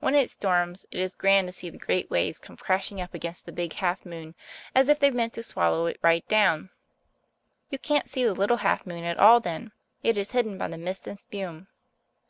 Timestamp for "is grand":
1.00-1.48